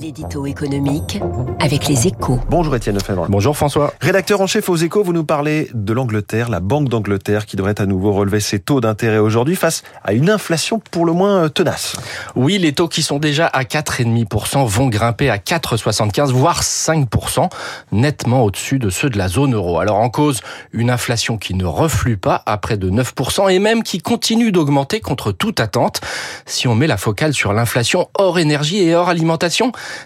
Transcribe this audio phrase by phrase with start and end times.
[0.00, 1.20] L'édito économique
[1.60, 2.40] avec les échos.
[2.48, 3.26] Bonjour Étienne Lefebvre.
[3.28, 3.92] Bonjour François.
[4.00, 7.80] Rédacteur en chef aux échos, vous nous parlez de l'Angleterre, la Banque d'Angleterre qui devrait
[7.80, 11.48] à nouveau relever ses taux d'intérêt aujourd'hui face à une inflation pour le moins euh,
[11.48, 11.96] tenace.
[12.34, 17.50] Oui, les taux qui sont déjà à 4,5% vont grimper à 4,75 voire 5%,
[17.92, 19.78] nettement au-dessus de ceux de la zone euro.
[19.78, 20.40] Alors en cause,
[20.72, 25.00] une inflation qui ne reflue pas à près de 9% et même qui continue d'augmenter
[25.00, 26.00] contre toute attente.
[26.46, 29.33] Si on met la focale sur l'inflation hors énergie et hors alimentation,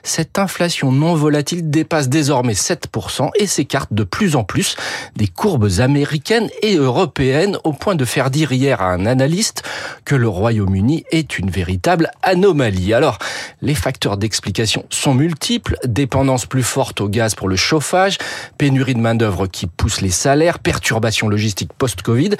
[0.03, 4.77] cette inflation non volatile dépasse désormais 7% et s'écarte de plus en plus
[5.17, 9.63] des courbes américaines et européennes au point de faire dire hier à un analyste
[10.05, 12.95] que le Royaume-Uni est une véritable anomalie.
[12.95, 13.19] Alors,
[13.63, 18.19] les facteurs d'explication sont multiples, dépendance plus forte au gaz pour le chauffage,
[18.57, 22.31] pénurie de main-d'œuvre qui pousse les salaires, perturbations logistiques post-Covid,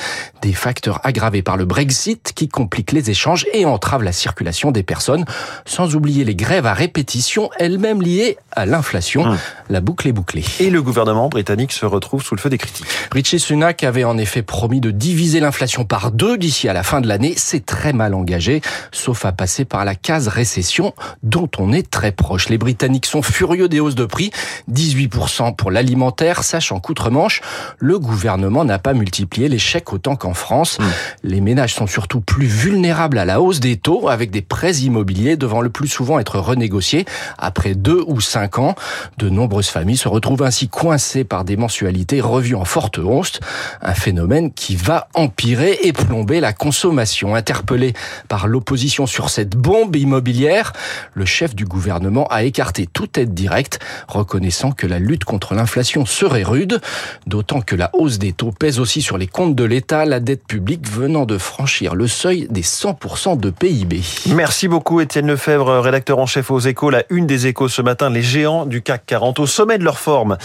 [0.43, 4.83] des facteurs aggravés par le Brexit qui compliquent les échanges et entravent la circulation des
[4.83, 5.25] personnes,
[5.65, 9.23] sans oublier les grèves à répétition, elles-mêmes liées à l'inflation.
[9.23, 9.39] Hum.
[9.71, 10.45] La boucle est bouclée.
[10.61, 12.87] Et le gouvernement britannique se retrouve sous le feu des critiques.
[13.13, 17.01] Richie Sunak avait en effet promis de diviser l'inflation par deux d'ici à la fin
[17.01, 17.35] de l'année.
[17.37, 22.13] C'est très mal engagé, sauf à passer par la case récession dont on est très
[22.13, 22.49] proche.
[22.49, 24.31] Les Britanniques sont furieux des hausses de prix,
[24.71, 27.41] 18% pour l'alimentaire, sachant qu'outre-Manche,
[27.79, 30.79] le gouvernement n'a pas multiplié les chèques autant qu'en France.
[30.79, 30.85] Mmh.
[31.25, 35.37] Les ménages sont surtout plus vulnérables à la hausse des taux, avec des prêts immobiliers
[35.37, 37.05] devant le plus souvent être renégociés
[37.39, 38.75] après deux ou cinq ans.
[39.19, 43.41] De nombreuses familles se retrouvent ainsi coincées par des mensualités revues en forte hausse,
[43.83, 47.35] un phénomène qui va empirer et plomber la consommation.
[47.35, 47.95] Interpellé
[48.29, 50.73] par l'opposition sur cette bombe immobilière,
[51.15, 56.07] le chef du gouvernement a écarté toute aide directe, reconnaissant que la lutte contre l'inflation
[56.07, 56.81] serait rude,
[57.27, 60.47] d'autant que la hausse des taux pèse aussi sur les comptes de l'État, la dette
[60.47, 64.01] publique venant de franchir le seuil des 100% de PIB.
[64.35, 68.11] Merci beaucoup Étienne Lefebvre, rédacteur en chef aux échos, la une des échos ce matin,
[68.11, 70.37] les géants du CAC 40 au sommet de leur forme.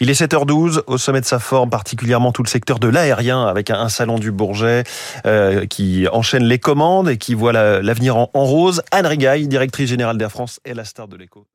[0.00, 3.70] Il est 7h12, au sommet de sa forme, particulièrement tout le secteur de l'aérien, avec
[3.70, 4.84] un salon du Bourget
[5.26, 8.82] euh, qui enchaîne les commandes et qui voit l'avenir en, en, rose.
[8.90, 11.46] Anne Rigaille, directrice générale d'Air France, est la star de l'écho.